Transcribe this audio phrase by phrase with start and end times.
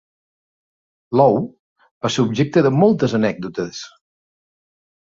[1.21, 3.87] L'ou va ser objecte de moltes anècdotes.